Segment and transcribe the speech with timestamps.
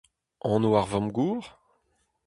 [0.53, 1.49] Anv ar vamm-gozh?